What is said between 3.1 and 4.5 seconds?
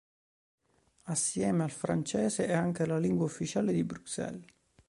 ufficiale di Bruxelles.